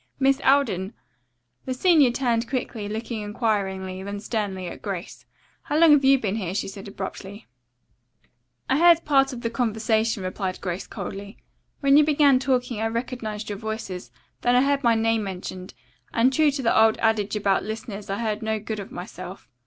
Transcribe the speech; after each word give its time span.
"Miss 0.19 0.41
Alden!" 0.43 0.95
The 1.65 1.75
senior 1.75 2.09
turned 2.09 2.49
quickly, 2.49 2.89
looking 2.89 3.21
inquiringly, 3.21 4.01
then 4.01 4.19
sternly, 4.19 4.65
at 4.65 4.81
Grace. 4.81 5.27
"How 5.61 5.77
long 5.77 5.91
have 5.91 6.03
you 6.03 6.17
been 6.17 6.37
here?" 6.37 6.55
she 6.55 6.67
said 6.67 6.87
abruptly. 6.87 7.45
"I 8.67 8.79
heard 8.79 9.05
part 9.05 9.31
of 9.31 9.41
the 9.41 9.51
conversation," 9.51 10.23
replied 10.23 10.59
Grace 10.59 10.87
coldly. 10.87 11.37
"When 11.81 11.97
you 11.97 12.03
began 12.03 12.39
talking 12.39 12.81
I 12.81 12.87
recognized 12.87 13.47
your 13.49 13.59
voices, 13.59 14.09
then 14.41 14.55
I 14.55 14.63
heard 14.63 14.81
my 14.83 14.95
name 14.95 15.23
mentioned, 15.23 15.75
and 16.11 16.33
true 16.33 16.49
to 16.49 16.63
the 16.63 16.75
old 16.75 16.97
adage 16.97 17.35
about 17.35 17.63
listeners 17.63 18.09
I 18.09 18.17
heard 18.17 18.41
no 18.41 18.59
good 18.59 18.79
of 18.79 18.91
myself. 18.91 19.47